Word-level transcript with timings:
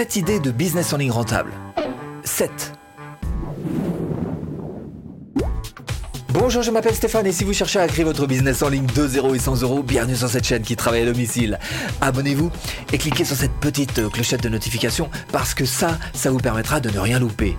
7 0.00 0.16
idées 0.16 0.40
de 0.40 0.50
business 0.50 0.94
en 0.94 0.96
ligne 0.96 1.10
rentable. 1.10 1.52
7. 2.24 2.72
Bonjour, 6.30 6.62
je 6.62 6.70
m'appelle 6.70 6.94
Stéphane 6.94 7.26
et 7.26 7.32
si 7.32 7.44
vous 7.44 7.52
cherchez 7.52 7.80
à 7.80 7.86
créer 7.86 8.06
votre 8.06 8.26
business 8.26 8.62
en 8.62 8.70
ligne 8.70 8.86
de 8.86 9.06
0 9.06 9.34
et 9.34 9.38
100 9.38 9.60
euros, 9.60 9.82
bienvenue 9.82 10.16
sur 10.16 10.30
cette 10.30 10.46
chaîne 10.46 10.62
qui 10.62 10.74
travaille 10.74 11.02
à 11.02 11.04
domicile. 11.04 11.58
Abonnez-vous 12.00 12.50
et 12.94 12.96
cliquez 12.96 13.26
sur 13.26 13.36
cette 13.36 13.52
petite 13.60 14.10
clochette 14.10 14.42
de 14.42 14.48
notification 14.48 15.10
parce 15.32 15.52
que 15.52 15.66
ça, 15.66 15.98
ça 16.14 16.30
vous 16.30 16.38
permettra 16.38 16.80
de 16.80 16.88
ne 16.88 16.98
rien 16.98 17.18
louper. 17.18 17.54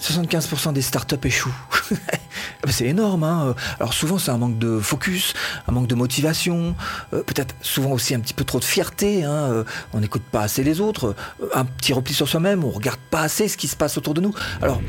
75% 0.00 0.72
des 0.72 0.82
startups 0.82 1.16
échouent. 1.26 1.50
Ah 2.66 2.72
c'est 2.72 2.86
énorme. 2.86 3.24
Hein 3.24 3.54
Alors 3.78 3.92
souvent 3.92 4.18
c'est 4.18 4.30
un 4.30 4.38
manque 4.38 4.58
de 4.58 4.78
focus, 4.78 5.34
un 5.68 5.72
manque 5.72 5.86
de 5.86 5.94
motivation, 5.94 6.74
euh, 7.12 7.22
peut-être 7.22 7.54
souvent 7.60 7.90
aussi 7.90 8.14
un 8.14 8.20
petit 8.20 8.32
peu 8.34 8.44
trop 8.44 8.58
de 8.58 8.64
fierté. 8.64 9.24
Hein 9.24 9.32
euh, 9.32 9.64
on 9.92 10.00
n'écoute 10.00 10.22
pas 10.22 10.40
assez 10.40 10.64
les 10.64 10.80
autres, 10.80 11.14
euh, 11.42 11.48
un 11.54 11.66
petit 11.66 11.92
repli 11.92 12.14
sur 12.14 12.28
soi-même, 12.28 12.64
on 12.64 12.70
regarde 12.70 12.98
pas 13.10 13.20
assez 13.20 13.48
ce 13.48 13.56
qui 13.56 13.68
se 13.68 13.76
passe 13.76 13.98
autour 13.98 14.14
de 14.14 14.22
nous. 14.22 14.34
Alors 14.62 14.80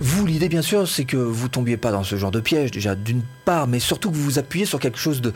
vous, 0.00 0.26
l'idée 0.26 0.48
bien 0.48 0.62
sûr, 0.62 0.88
c'est 0.88 1.04
que 1.04 1.16
vous 1.16 1.48
tombiez 1.48 1.76
pas 1.76 1.92
dans 1.92 2.02
ce 2.02 2.16
genre 2.16 2.32
de 2.32 2.40
piège 2.40 2.72
déjà 2.72 2.96
d'une 2.96 3.22
part, 3.44 3.68
mais 3.68 3.78
surtout 3.78 4.10
que 4.10 4.16
vous 4.16 4.24
vous 4.24 4.38
appuyez 4.38 4.66
sur 4.66 4.80
quelque 4.80 4.98
chose 4.98 5.20
de 5.20 5.32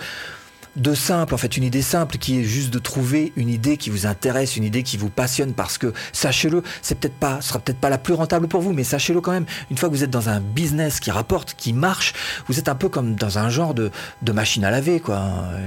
de 0.77 0.95
simple, 0.95 1.35
en 1.35 1.37
fait, 1.37 1.57
une 1.57 1.65
idée 1.65 1.83
simple 1.83 2.19
qui 2.19 2.41
est 2.41 2.45
juste 2.45 2.71
de 2.71 2.79
trouver 2.79 3.33
une 3.37 3.49
idée 3.49 3.77
qui 3.77 3.91
vous 3.91 4.07
intéresse, 4.07 4.57
une 4.57 4.65
idée 4.65 4.83
qui 4.83 4.97
vous 4.97 5.09
passionne 5.09 5.53
parce 5.53 5.79
que, 5.79 5.93
sachez-le, 6.13 6.63
c'est 6.83 6.99
peut-être 6.99 7.15
pas, 7.15 7.41
sera 7.41 7.59
peut-être 7.59 7.79
pas 7.79 7.91
la 7.91 7.99
plus 7.99 8.15
rentable 8.15 8.49
pour 8.49 8.61
vous, 8.61 8.73
mais 8.73 8.85
sachez-le 8.85 9.21
quand 9.21 9.33
même, 9.33 9.47
une 9.71 9.79
fois 9.79 9.89
que 9.89 9.95
vous 9.95 10.05
êtes 10.05 10.11
dans 10.11 10.29
un 10.29 10.41
business 10.41 11.01
qui 11.01 11.11
rapporte, 11.11 11.55
qui 11.57 11.73
marche, 11.73 12.15
vous 12.49 12.59
êtes 12.59 12.69
un 12.69 12.75
peu 12.75 12.89
comme 12.89 13.15
dans 13.15 13.39
un 13.39 13.51
genre 13.51 13.75
de, 13.75 13.91
de 14.23 14.33
machine 14.33 14.65
à 14.65 14.71
laver, 14.71 15.01
quoi, 15.01 15.23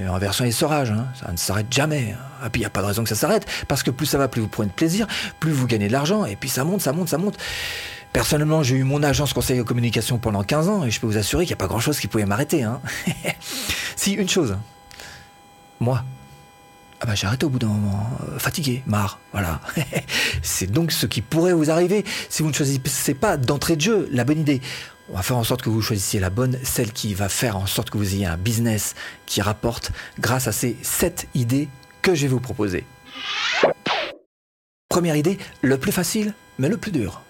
en 0.09 0.17
version 0.17 0.45
essorage, 0.45 0.91
hein. 0.91 1.07
ça 1.19 1.31
ne 1.31 1.37
s'arrête 1.37 1.67
jamais. 1.71 2.13
Hein. 2.13 2.45
Et 2.45 2.49
puis 2.49 2.61
il 2.61 2.63
n'y 2.63 2.67
a 2.67 2.69
pas 2.69 2.81
de 2.81 2.87
raison 2.87 3.03
que 3.03 3.09
ça 3.09 3.15
s'arrête, 3.15 3.45
parce 3.67 3.83
que 3.83 3.91
plus 3.91 4.05
ça 4.05 4.17
va, 4.17 4.27
plus 4.27 4.41
vous 4.41 4.47
prenez 4.47 4.69
de 4.69 4.73
plaisir, 4.73 5.07
plus 5.39 5.51
vous 5.51 5.67
gagnez 5.67 5.87
de 5.87 5.93
l'argent, 5.93 6.25
et 6.25 6.35
puis 6.35 6.49
ça 6.49 6.63
monte, 6.63 6.81
ça 6.81 6.91
monte, 6.91 7.09
ça 7.09 7.17
monte. 7.17 7.37
Personnellement, 8.13 8.63
j'ai 8.63 8.75
eu 8.75 8.83
mon 8.83 9.03
agence 9.03 9.33
conseil 9.33 9.61
en 9.61 9.63
communication 9.63 10.17
pendant 10.17 10.43
15 10.43 10.69
ans 10.69 10.83
et 10.85 10.89
je 10.89 10.99
peux 10.99 11.07
vous 11.07 11.17
assurer 11.17 11.45
qu'il 11.45 11.51
n'y 11.51 11.59
a 11.59 11.63
pas 11.63 11.67
grand 11.67 11.79
chose 11.79 11.99
qui 11.99 12.07
pouvait 12.07 12.25
m'arrêter. 12.25 12.63
Hein. 12.63 12.81
si, 13.95 14.13
une 14.13 14.29
chose, 14.29 14.57
moi. 15.79 16.03
Ah 16.99 17.05
bah 17.05 17.13
j'ai 17.13 17.27
arrêté 17.27 17.45
au 17.45 17.49
bout 17.49 17.59
d'un 17.59 17.67
moment, 17.67 18.09
euh, 18.27 18.39
fatigué, 18.39 18.81
marre, 18.87 19.19
voilà. 19.31 19.61
c'est 20.41 20.71
donc 20.71 20.91
ce 20.91 21.05
qui 21.05 21.21
pourrait 21.21 21.53
vous 21.53 21.69
arriver 21.69 22.03
si 22.29 22.41
vous 22.41 22.49
ne 22.49 22.53
choisissez 22.53 23.13
pas 23.13 23.37
d'entrée 23.37 23.75
de 23.75 23.81
jeu 23.81 24.09
la 24.11 24.23
bonne 24.23 24.39
idée. 24.39 24.61
On 25.09 25.15
va 25.15 25.21
faire 25.21 25.37
en 25.37 25.43
sorte 25.43 25.61
que 25.61 25.69
vous 25.69 25.81
choisissiez 25.81 26.19
la 26.19 26.29
bonne, 26.29 26.57
celle 26.63 26.91
qui 26.91 27.13
va 27.13 27.29
faire 27.29 27.55
en 27.55 27.65
sorte 27.65 27.91
que 27.91 27.97
vous 27.97 28.15
ayez 28.15 28.25
un 28.25 28.35
business 28.35 28.95
qui 29.25 29.41
rapporte 29.41 29.91
grâce 30.19 30.47
à 30.47 30.51
ces 30.51 30.75
7 30.81 31.27
idées 31.35 31.69
que 32.01 32.15
je 32.15 32.23
vais 32.23 32.27
vous 32.27 32.41
proposer. 32.41 32.83
Première 34.89 35.15
idée, 35.15 35.37
le 35.61 35.77
plus 35.77 35.91
facile, 35.91 36.33
mais 36.57 36.67
le 36.67 36.77
plus 36.77 36.91
dur. 36.91 37.21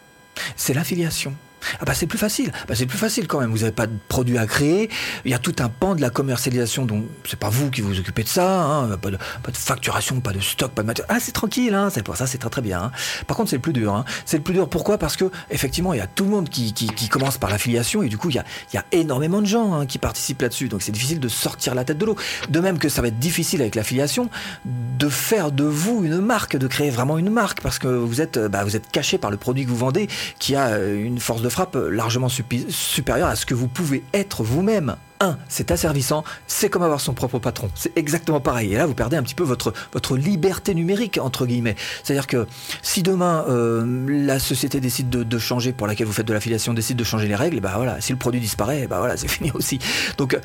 C'est 0.55 0.73
l'affiliation. 0.73 1.35
Ah 1.79 1.85
bah 1.85 1.93
c'est 1.93 2.07
plus 2.07 2.17
facile. 2.17 2.51
Bah 2.67 2.75
c'est 2.75 2.85
plus 2.85 2.97
facile 2.97 3.27
quand 3.27 3.39
même. 3.39 3.51
Vous 3.51 3.59
n'avez 3.59 3.71
pas 3.71 3.87
de 3.87 3.95
produit 4.07 4.37
à 4.37 4.45
créer. 4.45 4.89
Il 5.25 5.31
y 5.31 5.33
a 5.33 5.39
tout 5.39 5.55
un 5.59 5.69
pan 5.69 5.95
de 5.95 6.01
la 6.01 6.09
commercialisation 6.09 6.85
dont 6.85 7.05
c'est 7.25 7.39
pas 7.39 7.49
vous 7.49 7.69
qui 7.69 7.81
vous 7.81 7.99
occupez 7.99 8.23
de 8.23 8.29
ça. 8.29 8.61
Hein. 8.61 8.97
Pas, 8.97 9.11
de, 9.11 9.17
facturation, 9.53 10.19
pas 10.21 10.31
de 10.31 10.39
stock, 10.39 10.71
pas 10.71 10.81
de 10.81 10.87
matière. 10.87 11.07
Ah 11.09 11.17
c'est 11.19 11.31
tranquille. 11.31 11.73
Hein. 11.73 11.89
C'est 11.91 12.03
pour 12.03 12.15
ça 12.15 12.27
c'est 12.27 12.37
très 12.37 12.49
très 12.49 12.61
bien. 12.61 12.81
Hein. 12.81 12.91
Par 13.27 13.37
contre 13.37 13.49
c'est 13.49 13.57
le 13.57 13.61
plus 13.61 13.73
dur. 13.73 13.93
Hein. 13.93 14.05
C'est 14.25 14.37
le 14.37 14.43
plus 14.43 14.53
dur. 14.53 14.69
Pourquoi? 14.69 14.97
Parce 14.97 15.15
que 15.15 15.25
effectivement 15.49 15.93
il 15.93 15.97
y 15.97 16.01
a 16.01 16.07
tout 16.07 16.23
le 16.23 16.29
monde 16.29 16.49
qui, 16.49 16.73
commence 17.09 17.37
par 17.37 17.49
l'affiliation 17.49 18.03
et 18.03 18.09
du 18.09 18.17
coup 18.17 18.29
il 18.29 18.35
y 18.35 18.77
a, 18.77 18.85
énormément 18.91 19.41
de 19.41 19.47
gens 19.47 19.85
qui 19.85 19.97
participent 19.97 20.41
là-dessus. 20.41 20.69
Donc 20.69 20.81
c'est 20.81 20.91
difficile 20.91 21.19
de 21.19 21.27
sortir 21.27 21.75
la 21.75 21.83
tête 21.83 21.97
de 21.97 22.05
l'eau. 22.05 22.15
De 22.49 22.59
même 22.59 22.79
que 22.79 22.89
ça 22.89 23.01
va 23.01 23.09
être 23.09 23.19
difficile 23.19 23.61
avec 23.61 23.75
l'affiliation 23.75 24.29
de 24.65 25.09
faire 25.09 25.51
de 25.51 25.63
vous 25.63 26.03
une 26.03 26.19
marque, 26.19 26.55
de 26.55 26.67
créer 26.67 26.89
vraiment 26.89 27.17
une 27.17 27.29
marque 27.29 27.61
parce 27.61 27.79
que 27.79 27.87
vous 27.87 28.21
êtes 28.21 28.39
bah, 28.39 28.63
vous 28.63 28.75
êtes 28.75 28.89
caché 28.91 29.17
par 29.17 29.31
le 29.31 29.37
produit 29.37 29.65
que 29.65 29.69
vous 29.69 29.77
vendez 29.77 30.07
qui 30.39 30.55
a 30.55 30.67
euh, 30.67 31.03
une 31.03 31.19
force 31.19 31.41
de 31.41 31.46
frappe 31.49 31.75
largement 31.75 32.29
supérieur 32.29 33.27
à 33.27 33.35
ce 33.35 33.45
que 33.45 33.53
vous 33.53 33.67
pouvez 33.67 34.03
être 34.13 34.43
vous-même. 34.43 34.95
1. 35.19 35.37
C'est 35.47 35.71
asservissant, 35.71 36.23
c'est 36.47 36.69
comme 36.69 36.83
avoir 36.83 37.01
son 37.01 37.13
propre 37.13 37.39
patron. 37.39 37.69
C'est 37.75 37.97
exactement 37.97 38.39
pareil. 38.39 38.73
Et 38.73 38.77
là, 38.77 38.85
vous 38.85 38.93
perdez 38.93 39.17
un 39.17 39.23
petit 39.23 39.35
peu 39.35 39.43
votre, 39.43 39.73
votre 39.93 40.15
liberté 40.15 40.75
numérique, 40.75 41.17
entre 41.21 41.45
guillemets. 41.45 41.75
C'est-à-dire 42.03 42.27
que 42.27 42.47
si 42.81 43.03
demain, 43.03 43.45
euh, 43.49 44.05
la 44.07 44.39
société 44.39 44.79
décide 44.79 45.09
de, 45.09 45.39
changer, 45.39 45.73
pour 45.73 45.87
laquelle 45.87 46.07
vous 46.07 46.13
faites 46.13 46.27
de 46.27 46.33
l'affiliation, 46.33 46.73
décide 46.73 46.97
de 46.97 47.03
changer 47.03 47.27
les 47.27 47.35
règles, 47.35 47.59
bah 47.59 47.73
voilà, 47.75 47.99
si 48.01 48.11
le 48.11 48.17
produit 48.17 48.39
disparaît, 48.39 48.87
bah 48.87 48.99
voilà, 48.99 49.17
c'est 49.17 49.27
fini 49.37 49.51
aussi. 49.53 49.79
Donc, 50.17 50.37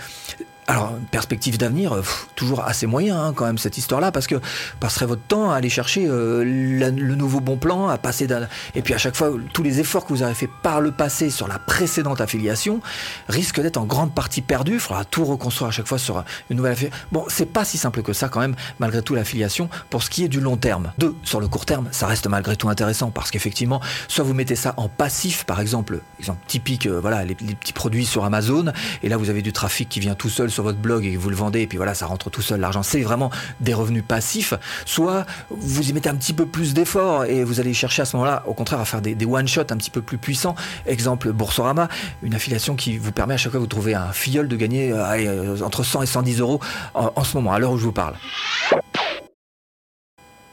alors, 0.73 0.95
perspective 1.11 1.59
d'avenir, 1.59 1.93
euh, 1.93 2.03
toujours 2.35 2.65
assez 2.65 2.87
moyen 2.87 3.23
hein, 3.23 3.33
quand 3.35 3.45
même 3.45 3.59
cette 3.59 3.77
histoire-là, 3.77 4.11
parce 4.11 4.27
que 4.27 4.37
passerez 4.81 5.05
votre 5.05 5.21
temps 5.21 5.51
à 5.51 5.57
aller 5.57 5.69
chercher 5.69 6.07
euh, 6.07 6.43
le 6.45 7.15
nouveau 7.15 7.41
bon 7.41 7.59
plan, 7.59 7.89
à 7.89 7.99
passer 7.99 8.27
d'un... 8.27 8.49
Et 8.75 8.81
puis 8.81 8.95
à 8.95 8.99
chaque 8.99 9.15
fois, 9.15 9.33
tous 9.53 9.63
les 9.63 9.81
efforts 9.81 10.07
que 10.07 10.15
vous 10.15 10.23
avez 10.23 10.33
fait 10.33 10.49
par 10.63 10.81
le 10.81 10.91
passé 10.91 11.29
sur 11.29 11.47
la 11.47 11.59
précédente 11.59 12.23
affiliation 12.23 12.81
risquent 13.29 13.61
d'être 13.61 13.77
en 13.77 13.85
grande 13.85 14.15
partie 14.15 14.41
perdus. 14.41 14.75
Il 14.75 14.81
faudra 14.81 15.05
tout 15.05 15.27
reconstruire 15.27 15.69
à 15.69 15.73
chaque 15.73 15.87
fois 15.87 15.99
sur 15.99 16.25
une 16.49 16.57
nouvelle 16.57 16.73
affiliation. 16.73 16.99
Bon, 17.13 17.27
c'est 17.29 17.53
pas 17.53 17.67
si 17.67 17.77
simple 17.77 18.01
que 18.03 18.15
ça 18.15 18.31
quand 18.31 18.41
même, 18.41 18.57
malgré 18.79 19.03
tout, 19.03 19.15
l'affiliation, 19.15 19.69
pour 19.91 20.03
ce 20.03 20.09
qui 20.09 20.25
est 20.25 20.29
du 20.29 20.41
long 20.41 20.57
terme. 20.57 20.93
Deux, 20.97 21.15
sur 21.23 21.39
le 21.39 21.49
court 21.49 21.67
terme, 21.67 21.89
ça 21.91 22.07
reste 22.07 22.27
malgré 22.29 22.57
tout 22.57 22.71
intéressant, 22.71 23.11
parce 23.11 23.31
qu'effectivement, 23.31 23.83
soit 24.09 24.25
vous 24.25 24.33
mettez 24.33 24.57
ça 24.57 24.73
en 24.79 24.89
passif, 24.89 25.45
par 25.45 25.61
exemple, 25.61 26.01
exemple 26.19 26.41
typique, 26.47 26.87
euh, 26.87 26.99
voilà, 26.99 27.25
les, 27.25 27.37
les 27.43 27.55
petits 27.57 27.75
produits 27.75 28.07
sur 28.07 28.25
Amazon, 28.25 28.73
et 29.03 29.11
là 29.11 29.19
vous 29.19 29.29
avez 29.29 29.43
du 29.43 29.53
trafic 29.53 29.91
qui 29.91 30.01
vient 30.01 30.15
tout 30.15 30.31
seul 30.31 30.51
sur 30.51 30.62
votre 30.63 30.79
blog 30.79 31.05
et 31.05 31.17
vous 31.17 31.31
le 31.31 31.37
vendez 31.37 31.61
et 31.61 31.67
puis 31.67 31.77
voilà, 31.77 31.95
ça 31.95 32.07
rentre 32.07 32.31
tout 32.31 32.43
seul, 32.43 32.61
l'argent, 32.61 32.83
c'est 32.83 33.01
vraiment 33.01 33.31
des 33.61 33.75
revenus 33.75 34.05
passifs, 34.07 34.55
soit 34.85 35.27
vous 35.51 35.89
y 35.89 35.93
mettez 35.93 36.09
un 36.09 36.15
petit 36.15 36.33
peu 36.33 36.47
plus 36.47 36.75
d'efforts 36.75 37.25
et 37.25 37.45
vous 37.45 37.61
allez 37.61 37.75
chercher 37.75 38.03
à 38.03 38.05
ce 38.05 38.17
moment-là, 38.17 38.43
au 38.47 38.55
contraire, 38.55 38.81
à 38.81 38.85
faire 38.85 39.03
des, 39.03 39.17
one-shots 39.25 39.61
un 39.71 39.77
petit 39.77 39.91
peu 39.91 40.03
plus 40.03 40.19
puissants. 40.19 40.55
Exemple, 40.87 41.33
Boursorama, 41.33 41.89
une 42.23 42.35
affiliation 42.35 42.77
qui 42.77 42.99
vous 42.99 43.13
permet 43.13 43.35
à 43.35 43.37
chaque 43.37 43.53
fois 43.53 43.59
que 43.59 43.63
vous 43.63 43.69
trouvez 43.69 43.95
un 43.95 44.13
filleul 44.13 44.49
de 44.49 44.57
gagner 44.57 44.93
euh, 44.93 45.57
entre 45.63 45.83
100 45.83 46.03
et 46.03 46.07
110 46.07 46.41
euros 46.41 46.61
en, 46.95 47.25
ce 47.25 47.37
moment, 47.37 47.53
à 47.53 47.59
l'heure 47.59 47.73
où 47.73 47.79
je 47.79 47.85
vous 47.85 47.93
parle. 47.93 48.15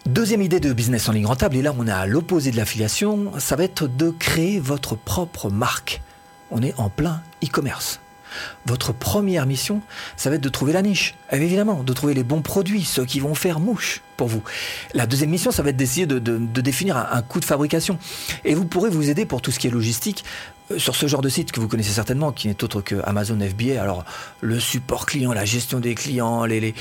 Deuxième 0.06 0.42
idée 0.42 0.60
de 0.60 0.74
business 0.74 1.08
en 1.08 1.12
ligne 1.12 1.28
rentable, 1.28 1.58
et 1.58 1.62
là 1.62 1.74
on 1.78 1.86
est 1.88 1.92
à 1.92 2.08
l'opposé 2.08 2.52
de 2.52 2.58
l'affiliation, 2.58 3.32
ça 3.38 3.56
va 3.56 3.64
être 3.64 3.88
de 3.88 4.10
créer 4.10 4.60
votre 4.60 4.96
propre 4.96 5.50
marque. 5.50 6.02
On 6.52 6.64
est 6.64 6.74
en 6.80 6.90
plein 6.90 7.22
e-commerce. 7.44 8.00
Votre 8.66 8.94
première 8.94 9.46
mission, 9.46 9.82
ça 10.18 10.30
va 10.30 10.36
être 10.36 10.42
de 10.42 10.50
trouver 10.50 10.74
la 10.74 10.82
niche. 10.82 11.16
évidemment, 11.32 11.84
de 11.84 11.94
trouver 11.94 12.14
les 12.14 12.24
bons 12.24 12.42
produits, 12.42 12.84
ceux 12.84 13.06
qui 13.06 13.20
vont 13.20 13.36
faire 13.36 13.60
mouche 13.60 14.02
pour 14.18 14.28
vous. 14.28 14.44
La 14.94 15.06
deuxième 15.06 15.30
mission, 15.30 15.52
ça 15.52 15.64
va 15.64 15.70
être 15.70 15.78
d'essayer 15.78 16.06
de, 16.06 16.20
définir 16.62 16.98
un, 16.98 17.22
coût 17.22 17.40
de 17.40 17.46
fabrication. 17.46 17.98
Et 18.44 18.54
vous 18.54 18.66
pourrez 18.66 18.90
vous 18.90 19.10
aider 19.10 19.26
pour 19.26 19.42
tout 19.42 19.52
ce 19.52 19.60
qui 19.60 19.68
est 19.68 19.72
logistique 19.72 20.24
sur 20.78 20.96
ce 20.96 21.08
genre 21.08 21.22
de 21.22 21.30
site 21.30 21.52
que 21.52 21.60
vous 21.60 21.68
connaissez 21.68 21.92
certainement, 21.92 22.32
qui 22.32 22.48
n'est 22.48 22.64
autre 22.64 22.82
que 22.82 22.96
Amazon 23.06 23.38
FBA. 23.40 23.82
Alors, 23.82 24.06
le 24.42 24.60
support 24.60 25.06
client, 25.06 25.34
la 25.34 25.46
gestion 25.46 25.80
des 25.80 25.96
clients, 25.96 26.46
les, 26.46 26.74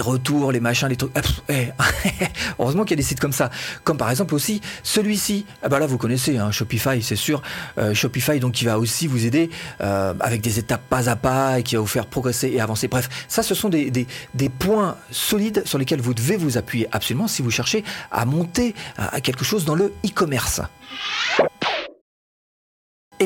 retours, 0.00 0.52
les 0.52 0.60
machins, 0.60 0.88
les 0.88 0.96
trucs. 0.96 1.12
Ah, 1.14 1.20
eh, 1.48 1.68
heureusement 2.58 2.84
qu'il 2.84 2.92
y 2.92 2.98
a 2.98 3.02
des 3.02 3.02
sites 3.02 3.20
comme 3.20 3.32
ça. 3.32 3.50
Comme 3.84 3.96
par 3.96 4.10
exemple 4.10 4.34
aussi 4.34 4.60
celui-ci. 4.82 5.46
Ah 5.62 5.68
bah 5.68 5.78
là, 5.78 5.86
vous 5.86 5.98
connaissez, 5.98 6.36
hein, 6.38 6.50
Shopify, 6.50 7.02
c'est 7.02 7.16
sûr. 7.16 7.42
Euh, 7.78 7.94
Shopify, 7.94 8.38
donc, 8.40 8.52
qui 8.52 8.64
va 8.64 8.78
aussi 8.78 9.06
vous 9.06 9.24
aider 9.26 9.50
euh, 9.80 10.14
avec 10.20 10.40
des 10.40 10.58
étapes 10.58 10.82
pas 10.88 11.08
à 11.08 11.16
pas 11.16 11.58
et 11.58 11.62
qui 11.62 11.76
va 11.76 11.80
vous 11.80 11.86
faire 11.86 12.06
progresser 12.06 12.48
et 12.48 12.60
avancer. 12.60 12.88
Bref, 12.88 13.08
ça, 13.28 13.42
ce 13.42 13.54
sont 13.54 13.68
des 13.68 14.48
points 14.58 14.96
solides 15.10 15.62
sur 15.64 15.78
lesquels 15.78 16.00
vous 16.00 16.14
devez 16.14 16.36
vous 16.36 16.58
appuyer 16.58 16.88
absolument 16.92 17.28
si 17.28 17.42
vous 17.42 17.50
cherchez 17.50 17.84
à 18.10 18.24
monter 18.24 18.74
à 18.96 19.20
quelque 19.20 19.44
chose 19.44 19.64
dans 19.64 19.74
le 19.74 19.92
e-commerce. 20.04 20.60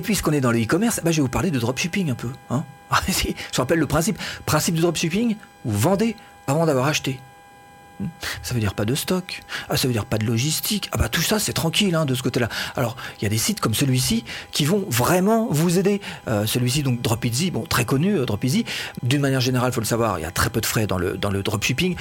Et 0.00 0.02
puisqu'on 0.02 0.32
est 0.32 0.40
dans 0.40 0.50
le 0.50 0.62
e-commerce, 0.62 1.02
bah, 1.04 1.10
je 1.10 1.16
vais 1.16 1.22
vous 1.22 1.28
parler 1.28 1.50
de 1.50 1.58
dropshipping 1.58 2.10
un 2.10 2.14
peu. 2.14 2.30
Hein 2.48 2.64
je 3.06 3.56
rappelle 3.58 3.78
le 3.78 3.86
principe. 3.86 4.18
Principe 4.46 4.76
du 4.76 4.80
dropshipping, 4.80 5.36
vous 5.66 5.78
vendez 5.78 6.16
avant 6.46 6.64
d'avoir 6.64 6.86
acheté. 6.86 7.20
Hmm 8.00 8.06
ça 8.40 8.54
veut 8.54 8.60
dire 8.60 8.72
pas 8.72 8.86
de 8.86 8.94
stock, 8.94 9.42
ah, 9.68 9.76
ça 9.76 9.86
veut 9.86 9.92
dire 9.92 10.06
pas 10.06 10.16
de 10.16 10.24
logistique. 10.24 10.88
Ah 10.92 10.96
bah 10.96 11.10
tout 11.10 11.20
ça 11.20 11.38
c'est 11.38 11.52
tranquille 11.52 11.94
hein, 11.94 12.06
de 12.06 12.14
ce 12.14 12.22
côté-là. 12.22 12.48
Alors 12.76 12.96
il 13.20 13.24
y 13.24 13.26
a 13.26 13.28
des 13.28 13.36
sites 13.36 13.60
comme 13.60 13.74
celui-ci 13.74 14.24
qui 14.52 14.64
vont 14.64 14.86
vraiment 14.88 15.48
vous 15.50 15.78
aider. 15.78 16.00
Euh, 16.28 16.46
celui-ci 16.46 16.82
donc 16.82 17.02
Dropeasy, 17.02 17.50
bon 17.50 17.64
très 17.64 17.84
connu 17.84 18.14
euh, 18.14 18.24
Dropeasy. 18.24 18.64
D'une 19.02 19.20
manière 19.20 19.42
générale, 19.42 19.70
faut 19.70 19.82
le 19.82 19.86
savoir, 19.86 20.18
il 20.18 20.22
y 20.22 20.24
a 20.24 20.30
très 20.30 20.48
peu 20.48 20.62
de 20.62 20.66
frais 20.66 20.86
dans 20.86 20.96
le 20.96 21.18
dans 21.18 21.30
le 21.30 21.42
dropshipping. 21.42 21.94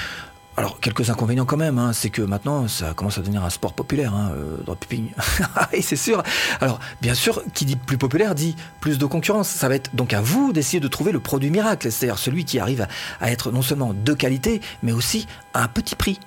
Alors, 0.60 0.82
quelques 0.82 1.10
inconvénients 1.10 1.46
quand 1.46 1.56
même, 1.56 1.80
hein, 1.80 1.94
c'est 1.94 2.10
que 2.10 2.22
maintenant, 2.22 2.68
ça 2.68 2.94
commence 2.94 3.18
à 3.18 3.22
devenir 3.22 3.46
un 3.46 3.50
sport 3.50 3.72
populaire, 3.72 4.14
hein, 4.14 4.34
euh, 4.36 4.58
dropshipping. 4.66 5.12
Oui, 5.72 5.82
c'est 5.82 5.96
sûr. 5.96 6.22
Alors, 6.60 6.82
bien 7.02 7.14
sûr, 7.14 7.42
qui 7.54 7.64
dit 7.64 7.78
plus 7.78 7.98
populaire 7.98 8.36
dit 8.36 8.58
plus 8.82 8.98
de 8.98 9.06
concurrence. 9.06 9.48
Ça 9.48 9.70
va 9.70 9.76
être 9.76 9.96
donc 9.96 10.12
à 10.12 10.20
vous 10.20 10.52
d'essayer 10.52 10.82
de 10.82 10.90
trouver 10.90 11.14
le 11.14 11.22
produit 11.22 11.50
miracle, 11.50 11.90
c'est-à-dire 11.90 12.20
celui 12.20 12.44
qui 12.44 12.60
arrive 12.60 12.86
à, 13.22 13.32
être 13.32 13.54
non 13.54 13.62
seulement 13.62 13.94
de 13.94 14.14
qualité, 14.14 14.60
mais 14.84 14.92
aussi 14.92 15.28
à 15.54 15.64
un 15.64 15.70
petit 15.70 15.96
prix. 15.96 16.20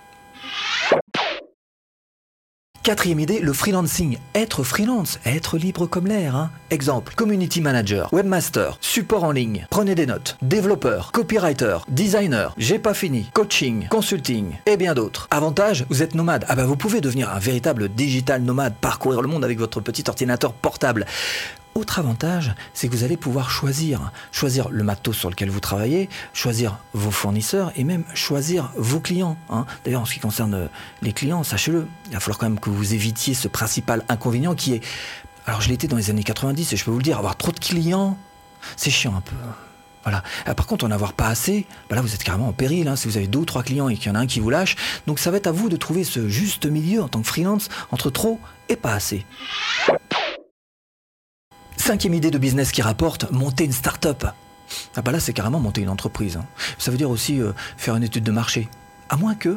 Quatrième 2.82 3.20
idée, 3.20 3.38
le 3.38 3.52
freelancing. 3.52 4.18
Être 4.34 4.64
freelance, 4.64 5.20
être 5.24 5.56
libre 5.56 5.86
comme 5.86 6.08
l'air. 6.08 6.34
Hein. 6.34 6.50
Exemple, 6.70 7.14
community 7.14 7.60
manager, 7.60 8.12
webmaster, 8.12 8.76
support 8.80 9.22
en 9.22 9.30
ligne, 9.30 9.68
prenez 9.70 9.94
des 9.94 10.04
notes, 10.06 10.36
développeur, 10.42 11.12
copywriter, 11.12 11.78
designer, 11.86 12.54
j'ai 12.56 12.80
pas 12.80 12.92
fini, 12.92 13.30
coaching, 13.34 13.86
consulting 13.88 14.56
et 14.66 14.76
bien 14.76 14.94
d'autres. 14.94 15.28
Avantage, 15.30 15.86
vous 15.90 16.02
êtes 16.02 16.16
nomade. 16.16 16.44
Ah 16.48 16.56
bah 16.56 16.64
vous 16.64 16.74
pouvez 16.74 17.00
devenir 17.00 17.30
un 17.30 17.38
véritable 17.38 17.88
digital 17.88 18.42
nomade, 18.42 18.74
parcourir 18.80 19.22
le 19.22 19.28
monde 19.28 19.44
avec 19.44 19.60
votre 19.60 19.80
petit 19.80 20.02
ordinateur 20.08 20.52
portable. 20.52 21.06
Autre 21.74 21.98
avantage, 21.98 22.54
c'est 22.74 22.86
que 22.88 22.92
vous 22.92 23.02
allez 23.02 23.16
pouvoir 23.16 23.50
choisir, 23.50 24.12
choisir 24.30 24.68
le 24.68 24.84
matos 24.84 25.16
sur 25.16 25.30
lequel 25.30 25.48
vous 25.48 25.60
travaillez, 25.60 26.10
choisir 26.34 26.78
vos 26.92 27.10
fournisseurs 27.10 27.72
et 27.76 27.84
même 27.84 28.04
choisir 28.12 28.70
vos 28.76 29.00
clients. 29.00 29.38
Hein. 29.48 29.64
D'ailleurs, 29.84 30.02
en 30.02 30.04
ce 30.04 30.12
qui 30.12 30.20
concerne 30.20 30.52
euh, 30.52 30.66
les 31.00 31.14
clients, 31.14 31.42
sachez-le, 31.42 31.88
il 32.08 32.12
va 32.12 32.20
falloir 32.20 32.38
quand 32.38 32.48
même 32.48 32.60
que 32.60 32.68
vous 32.68 32.92
évitiez 32.92 33.32
ce 33.32 33.48
principal 33.48 34.04
inconvénient 34.10 34.54
qui 34.54 34.74
est, 34.74 34.84
alors 35.46 35.62
je 35.62 35.70
l'étais 35.70 35.88
dans 35.88 35.96
les 35.96 36.10
années 36.10 36.24
90 36.24 36.72
et 36.72 36.76
je 36.76 36.84
peux 36.84 36.90
vous 36.90 36.98
le 36.98 37.04
dire, 37.04 37.16
avoir 37.16 37.36
trop 37.36 37.52
de 37.52 37.58
clients, 37.58 38.18
c'est 38.76 38.90
chiant 38.90 39.16
un 39.16 39.22
peu. 39.22 39.36
Voilà. 40.02 40.22
Ah, 40.46 40.54
par 40.54 40.66
contre, 40.66 40.84
en 40.84 40.90
avoir 40.90 41.12
pas 41.12 41.28
assez, 41.28 41.66
bah 41.88 41.96
là 41.96 42.02
vous 42.02 42.12
êtes 42.14 42.24
carrément 42.24 42.48
en 42.48 42.52
péril. 42.52 42.88
Hein, 42.88 42.96
si 42.96 43.06
vous 43.08 43.16
avez 43.16 43.28
deux 43.28 43.38
ou 43.38 43.44
trois 43.44 43.62
clients 43.62 43.88
et 43.88 43.96
qu'il 43.96 44.08
y 44.08 44.10
en 44.10 44.16
a 44.16 44.18
un 44.18 44.26
qui 44.26 44.40
vous 44.40 44.50
lâche, 44.50 44.76
donc 45.06 45.18
ça 45.18 45.30
va 45.30 45.36
être 45.36 45.46
à 45.46 45.52
vous 45.52 45.68
de 45.68 45.76
trouver 45.76 46.04
ce 46.04 46.28
juste 46.28 46.66
milieu 46.66 47.02
en 47.02 47.08
tant 47.08 47.22
que 47.22 47.26
freelance 47.26 47.68
entre 47.92 48.10
trop 48.10 48.40
et 48.68 48.76
pas 48.76 48.92
assez. 48.92 49.24
Cinquième 51.84 52.14
idée 52.14 52.30
de 52.30 52.38
business 52.38 52.70
qui 52.70 52.80
rapporte, 52.80 53.28
monter 53.32 53.64
une 53.64 53.72
start-up. 53.72 54.24
Ah 54.94 55.02
bah 55.02 55.10
là, 55.10 55.18
c'est 55.18 55.32
carrément 55.32 55.58
monter 55.58 55.80
une 55.80 55.88
entreprise. 55.88 56.36
Hein. 56.36 56.44
Ça 56.78 56.92
veut 56.92 56.96
dire 56.96 57.10
aussi 57.10 57.40
euh, 57.40 57.50
faire 57.76 57.96
une 57.96 58.04
étude 58.04 58.22
de 58.22 58.30
marché. 58.30 58.68
À 59.08 59.16
moins 59.16 59.34
que, 59.34 59.56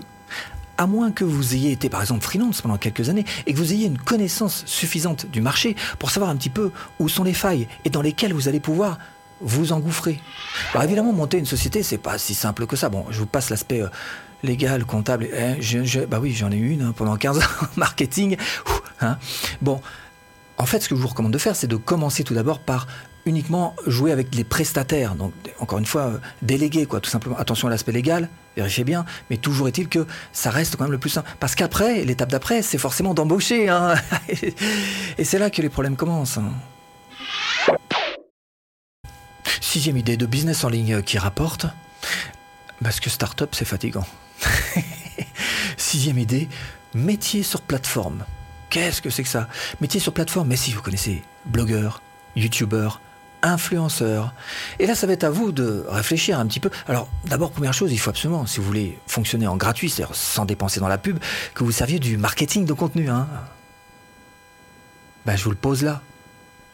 à 0.80 0.88
moins 0.88 1.12
que 1.12 1.24
vous 1.24 1.54
ayez 1.54 1.72
été 1.72 1.88
par 1.88 2.02
exemple 2.02 2.24
freelance 2.24 2.64
pendant 2.64 2.78
quelques 2.78 3.10
années 3.10 3.26
et 3.46 3.54
que 3.54 3.60
vous 3.60 3.74
ayez 3.74 3.86
une 3.86 4.00
connaissance 4.00 4.64
suffisante 4.66 5.28
du 5.28 5.40
marché 5.40 5.76
pour 6.00 6.10
savoir 6.10 6.32
un 6.32 6.36
petit 6.36 6.50
peu 6.50 6.72
où 6.98 7.10
sont 7.10 7.24
les 7.24 7.36
failles 7.36 7.68
et 7.86 7.92
dans 7.92 8.02
lesquelles 8.02 8.34
vous 8.34 8.48
allez 8.48 8.60
pouvoir 8.60 8.98
vous 9.40 9.72
engouffrer. 9.72 10.20
Alors 10.74 10.84
évidemment, 10.84 11.14
monter 11.14 11.38
une 11.38 11.46
société, 11.46 11.84
c'est 11.84 12.00
pas 12.00 12.18
si 12.18 12.34
simple 12.34 12.66
que 12.66 12.76
ça. 12.76 12.90
Bon, 12.90 13.06
je 13.12 13.20
vous 13.20 13.28
passe 13.28 13.52
l'aspect 13.52 13.84
euh, 13.84 13.90
légal, 14.42 14.84
comptable. 14.84 15.28
Eh, 15.32 16.06
bah 16.08 16.18
oui, 16.20 16.34
j'en 16.34 16.52
ai 16.52 16.58
une 16.58 16.82
hein, 16.82 16.94
pendant 16.98 17.18
15 17.18 17.38
ans, 17.38 17.42
marketing. 17.76 18.36
Hein. 19.00 19.20
Bon, 19.62 19.80
en 20.58 20.66
fait, 20.66 20.80
ce 20.82 20.90
que 20.90 20.96
je 20.96 21.02
vous 21.02 21.08
recommande 21.08 21.34
de 21.34 21.38
faire, 21.38 21.56
c'est 21.56 21.68
de 21.68 21.76
commencer 21.76 22.24
tout 22.24 22.34
d'abord 22.34 22.60
par 22.60 22.88
uniquement 23.26 23.76
jouer 23.88 24.12
avec 24.12 24.34
les 24.36 24.44
prestataires. 24.44 25.16
Donc, 25.16 25.34
encore 25.60 25.80
une 25.80 25.86
fois, 25.86 26.02
euh, 26.04 26.18
déléguer, 26.42 26.86
quoi, 26.86 27.00
tout 27.02 27.10
simplement. 27.10 27.38
Attention 27.38 27.68
à 27.68 27.72
l'aspect 27.72 27.92
légal, 27.92 28.30
vérifiez 28.56 28.84
bien, 28.84 29.06
mais 29.30 29.38
toujours 29.38 29.68
est-il 29.68 29.90
que 29.90 30.06
ça 30.32 30.52
reste 30.52 30.76
quand 30.76 30.84
même 30.84 30.92
le 30.92 30.98
plus 30.98 31.10
simple. 31.10 31.30
Parce 31.40 31.56
qu'après, 31.56 32.06
l'étape 32.06 32.32
d'après, 32.32 32.62
c'est 32.62 32.78
forcément 32.78 33.14
d'embaucher. 33.14 33.70
Hein. 33.70 33.96
Et 35.18 35.24
c'est 35.24 35.40
là 35.40 35.50
que 35.50 35.62
les 35.62 35.70
problèmes 35.70 35.96
commencent. 35.96 36.38
Hein. 36.38 36.54
Sixième 39.62 39.98
idée 39.98 40.16
de 40.16 40.26
business 40.26 40.64
en 40.64 40.70
ligne 40.70 41.02
qui 41.02 41.18
rapporte, 41.18 41.66
parce 42.82 43.00
que 43.00 43.10
start-up, 43.10 43.50
c'est 43.54 43.66
fatigant. 43.66 44.06
Sixième 45.78 46.18
idée, 46.18 46.48
métier 46.94 47.44
sur 47.44 47.62
plateforme. 47.62 48.24
Qu'est-ce 48.76 49.02
que 49.02 49.10
c'est 49.10 49.24
que 49.24 49.30
ça? 49.30 49.48
Métier 49.80 50.02
sur 50.02 50.12
plateforme, 50.14 50.50
mais 50.50 50.58
si 50.58 50.74
vous 50.74 50.82
connaissez 50.82 51.24
blogueur, 51.46 52.02
youtubeur, 52.36 53.00
influenceur. 53.42 54.34
Et 54.80 54.86
là, 54.86 54.96
ça 54.96 55.08
va 55.08 55.14
être 55.14 55.24
à 55.24 55.30
vous 55.30 55.54
de 55.54 55.86
réfléchir 55.88 56.38
un 56.38 56.46
petit 56.46 56.60
peu. 56.60 56.70
Alors, 56.86 57.08
d'abord, 57.24 57.52
première 57.52 57.74
chose, 57.74 57.94
il 57.94 57.98
faut 57.98 58.10
absolument, 58.10 58.46
si 58.46 58.60
vous 58.60 58.66
voulez 58.66 59.00
fonctionner 59.08 59.48
en 59.48 59.56
gratuit, 59.56 59.90
c'est-à-dire 59.90 60.14
sans 60.14 60.44
dépenser 60.44 60.82
dans 60.82 60.90
la 60.90 60.98
pub, 60.98 61.20
que 61.54 61.64
vous 61.64 61.72
serviez 61.72 62.00
du 62.00 62.18
marketing 62.18 62.66
de 62.66 62.74
contenu. 62.74 63.08
Hein. 63.08 63.30
Ben, 65.26 65.38
je 65.38 65.46
vous 65.46 65.52
le 65.52 65.56
pose 65.56 65.82
là. 65.82 66.02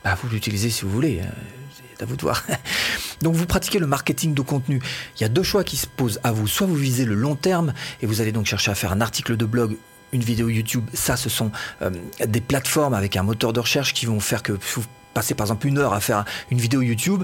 Ben, 0.03 0.15
vous 0.23 0.27
l'utilisez 0.27 0.71
si 0.71 0.85
vous 0.85 0.89
voulez. 0.89 1.21
Hein. 1.21 1.29
C'est 1.97 2.01
à 2.01 2.07
vous 2.07 2.15
de 2.15 2.21
voir. 2.23 2.43
Donc 3.21 3.35
vous 3.35 3.45
pratiquez 3.45 3.77
le 3.77 3.85
marketing 3.85 4.33
de 4.33 4.41
contenu. 4.41 4.81
Il 5.17 5.21
y 5.21 5.23
a 5.23 5.29
deux 5.29 5.43
choix 5.43 5.63
qui 5.63 5.77
se 5.77 5.85
posent 5.85 6.19
à 6.23 6.31
vous. 6.31 6.47
Soit 6.47 6.65
vous 6.65 6.75
visez 6.75 7.05
le 7.05 7.13
long 7.13 7.35
terme 7.35 7.73
et 8.01 8.07
vous 8.07 8.21
allez 8.21 8.31
donc 8.31 8.47
chercher 8.47 8.71
à 8.71 8.75
faire 8.75 8.91
un 8.91 9.01
article 9.01 9.37
de 9.37 9.45
blog 9.45 9.77
une 10.11 10.21
vidéo 10.21 10.49
YouTube, 10.49 10.89
ça, 10.93 11.17
ce 11.17 11.29
sont 11.29 11.51
euh, 11.81 11.89
des 12.25 12.41
plateformes 12.41 12.93
avec 12.93 13.15
un 13.15 13.23
moteur 13.23 13.53
de 13.53 13.59
recherche 13.59 13.93
qui 13.93 14.05
vont 14.05 14.19
faire 14.19 14.43
que 14.43 14.53
vous 14.53 14.83
passez 15.13 15.33
par 15.33 15.45
exemple 15.45 15.67
une 15.67 15.77
heure 15.77 15.93
à 15.93 15.99
faire 15.99 16.25
une 16.49 16.59
vidéo 16.59 16.81
YouTube. 16.81 17.23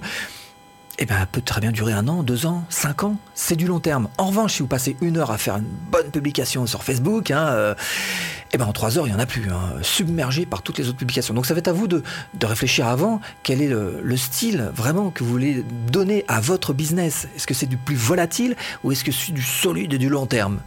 Eh 1.00 1.06
bien, 1.06 1.18
elle 1.22 1.28
peut 1.28 1.42
très 1.42 1.62
bien 1.62 1.72
durer 1.72 1.94
un 1.94 2.08
an, 2.08 2.24
deux 2.24 2.48
ans, 2.48 2.66
cinq 2.70 3.04
ans. 3.04 3.18
C'est 3.36 3.56
du 3.56 3.68
long 3.68 3.80
terme. 3.80 4.10
En 4.18 4.26
revanche, 4.26 4.54
si 4.54 4.64
vous 4.64 4.68
passez 4.68 4.98
une 5.00 5.18
heure 5.18 5.30
à 5.30 5.38
faire 5.38 5.58
une 5.58 5.68
bonne 5.92 6.10
publication 6.10 6.66
sur 6.66 6.84
Facebook, 6.84 7.30
hein, 7.30 7.50
euh, 7.50 7.76
eh 8.52 8.58
ben 8.58 8.66
en 8.66 8.74
trois 8.74 8.98
heures, 8.98 9.06
il 9.06 9.12
n'y 9.12 9.16
en 9.16 9.20
a 9.20 9.28
plus, 9.28 9.48
hein, 9.52 9.74
submergé 9.84 10.48
par 10.48 10.64
toutes 10.64 10.80
les 10.80 10.90
autres 10.90 10.98
publications. 10.98 11.36
Donc 11.36 11.46
ça 11.46 11.54
va 11.54 11.60
être 11.60 11.68
à 11.68 11.74
vous 11.74 11.88
de, 11.88 12.02
réfléchir 12.42 12.88
avant 12.88 13.22
quel 13.44 13.62
est 13.62 13.68
le, 13.68 14.00
le, 14.02 14.18
style 14.18 14.72
vraiment 14.74 15.12
que 15.12 15.24
vous 15.24 15.30
voulez 15.30 15.64
donner 15.92 16.26
à 16.28 16.40
votre 16.40 16.74
business. 16.74 17.28
Est-ce 17.36 17.46
que 17.46 17.54
c'est 17.54 17.68
du 17.68 17.78
plus 17.78 17.96
volatile 17.96 18.56
ou 18.84 18.92
est-ce 18.92 19.04
que 19.04 19.12
c'est 19.12 19.34
du 19.34 19.44
solide 19.44 19.94
et 19.94 20.00
du 20.00 20.10
long 20.10 20.26
terme? 20.26 20.62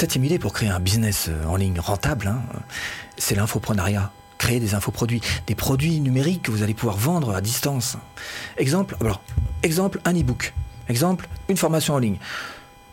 Septième 0.00 0.24
idée 0.24 0.38
pour 0.38 0.54
créer 0.54 0.70
un 0.70 0.80
business 0.80 1.26
euh, 1.28 1.44
en 1.44 1.56
ligne 1.56 1.78
rentable, 1.78 2.28
hein, 2.28 2.40
c'est 3.18 3.34
l'infoprenariat. 3.34 4.10
Créer 4.38 4.58
des 4.58 4.72
infoproduits, 4.72 5.20
des 5.46 5.54
produits 5.54 6.00
numériques 6.00 6.40
que 6.40 6.50
vous 6.50 6.62
allez 6.62 6.72
pouvoir 6.72 6.96
vendre 6.96 7.34
à 7.34 7.42
distance. 7.42 7.98
Exemple, 8.56 8.96
alors, 9.02 9.20
exemple, 9.62 10.00
un 10.06 10.18
e-book. 10.18 10.54
Exemple, 10.88 11.28
une 11.50 11.58
formation 11.58 11.92
en 11.92 11.98
ligne. 11.98 12.16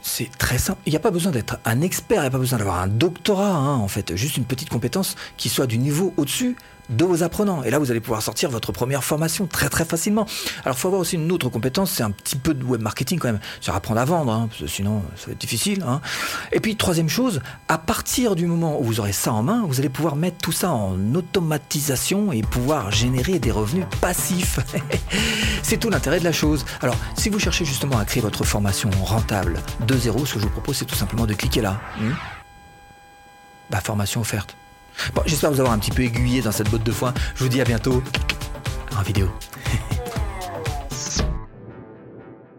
C'est 0.01 0.29
très 0.37 0.57
simple. 0.57 0.81
Il 0.85 0.89
n'y 0.89 0.97
a 0.97 0.99
pas 0.99 1.11
besoin 1.11 1.31
d'être 1.31 1.59
un 1.63 1.79
expert, 1.79 2.17
il 2.17 2.23
n'y 2.23 2.27
a 2.27 2.31
pas 2.31 2.39
besoin 2.39 2.59
d'avoir 2.59 2.81
un 2.81 2.87
doctorat, 2.87 3.55
hein, 3.55 3.77
en 3.77 3.87
fait. 3.87 4.13
Juste 4.17 4.35
une 4.35 4.43
petite 4.43 4.67
compétence 4.67 5.15
qui 5.37 5.47
soit 5.47 5.65
du 5.65 5.77
niveau 5.77 6.13
au-dessus 6.17 6.57
de 6.89 7.05
vos 7.05 7.23
apprenants. 7.23 7.63
Et 7.63 7.69
là, 7.69 7.79
vous 7.79 7.91
allez 7.91 7.99
pouvoir 7.99 8.21
sortir 8.21 8.49
votre 8.49 8.71
première 8.71 9.03
formation 9.03 9.47
très 9.47 9.69
très 9.69 9.85
facilement. 9.85 10.25
Alors, 10.63 10.77
il 10.77 10.79
faut 10.79 10.87
avoir 10.87 11.01
aussi 11.01 11.15
une 11.15 11.31
autre 11.31 11.49
compétence, 11.49 11.91
c'est 11.91 12.03
un 12.03 12.11
petit 12.11 12.35
peu 12.35 12.53
de 12.53 12.63
web 12.63 12.81
marketing 12.81 13.19
quand 13.19 13.27
même, 13.27 13.39
sur 13.59 13.75
apprendre 13.75 13.99
à 13.99 14.05
vendre, 14.05 14.31
hein, 14.31 14.47
parce 14.49 14.61
que 14.61 14.67
sinon 14.67 15.03
ça 15.15 15.27
va 15.27 15.31
être 15.33 15.41
difficile. 15.41 15.83
Hein. 15.87 16.01
Et 16.51 16.59
puis, 16.59 16.75
troisième 16.75 17.09
chose, 17.09 17.41
à 17.67 17.77
partir 17.77 18.35
du 18.35 18.45
moment 18.45 18.79
où 18.79 18.83
vous 18.83 18.99
aurez 18.99 19.13
ça 19.13 19.33
en 19.33 19.43
main, 19.43 19.65
vous 19.67 19.79
allez 19.79 19.89
pouvoir 19.89 20.15
mettre 20.15 20.37
tout 20.37 20.51
ça 20.51 20.71
en 20.71 20.97
automatisation 21.15 22.31
et 22.31 22.41
pouvoir 22.41 22.91
générer 22.91 23.39
des 23.39 23.51
revenus 23.51 23.85
passifs. 24.01 24.59
c'est 25.63 25.77
tout 25.77 25.89
l'intérêt 25.89 26.19
de 26.19 26.25
la 26.25 26.31
chose. 26.31 26.65
Alors, 26.81 26.95
si 27.15 27.29
vous 27.29 27.39
cherchez 27.39 27.65
justement 27.65 27.97
à 27.97 28.05
créer 28.05 28.21
votre 28.21 28.43
formation 28.43 28.89
rentable 29.03 29.59
de 29.85 29.97
zéro, 29.97 30.25
ce 30.25 30.35
que 30.35 30.39
je 30.39 30.45
vous 30.45 30.51
propose, 30.51 30.77
c'est 30.77 30.85
tout 30.85 30.95
simplement 30.95 31.25
de 31.25 31.33
cliquer 31.33 31.61
là. 31.61 31.79
Hmm. 31.99 32.13
bah, 33.69 33.81
formation 33.81 34.21
offerte. 34.21 34.55
Bon, 35.13 35.21
j'espère 35.25 35.51
vous 35.51 35.59
avoir 35.59 35.73
un 35.73 35.79
petit 35.79 35.91
peu 35.91 36.03
aiguillé 36.03 36.41
dans 36.41 36.51
cette 36.51 36.69
botte 36.69 36.83
de 36.83 36.91
foin. 36.91 37.13
Je 37.35 37.43
vous 37.43 37.49
dis 37.49 37.61
à 37.61 37.63
bientôt 37.63 38.03
en 38.97 39.01
vidéo. 39.01 39.29